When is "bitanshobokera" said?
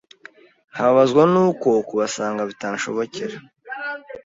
2.49-3.35